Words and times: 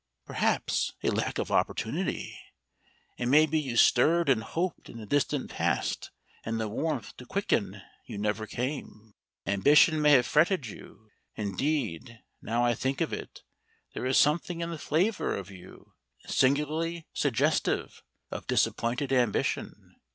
"Perhaps 0.25 0.93
a 1.03 1.11
lack 1.11 1.37
of 1.37 1.51
opportunity? 1.51 2.35
It 3.19 3.27
may 3.27 3.45
be 3.45 3.59
you 3.59 3.77
stirred 3.77 4.29
and 4.29 4.41
hoped 4.41 4.89
in 4.89 4.97
the 4.97 5.05
distant 5.05 5.51
past, 5.51 6.09
and 6.43 6.59
the 6.59 6.67
warmth 6.67 7.15
to 7.17 7.25
quicken 7.27 7.83
you 8.07 8.17
never 8.17 8.47
came. 8.47 9.13
Ambition 9.45 10.01
may 10.01 10.13
have 10.13 10.25
fretted 10.25 10.65
you. 10.65 11.11
Indeed, 11.35 12.23
now 12.41 12.65
I 12.65 12.73
think 12.73 12.99
of 12.99 13.13
it, 13.13 13.43
there 13.93 14.07
is 14.07 14.17
something 14.17 14.59
in 14.61 14.71
the 14.71 14.79
flavour 14.79 15.35
of 15.35 15.51
you, 15.51 15.93
singularly 16.25 17.05
suggestive 17.13 18.01
of 18.31 18.47
disappointed 18.47 19.13
ambition. 19.13 19.97